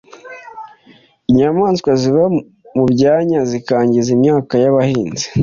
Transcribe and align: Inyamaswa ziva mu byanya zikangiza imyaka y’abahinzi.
Inyamaswa 1.29 1.91
ziva 2.01 2.23
mu 2.75 2.83
byanya 2.91 3.39
zikangiza 3.51 4.09
imyaka 4.15 4.53
y’abahinzi. 4.63 5.25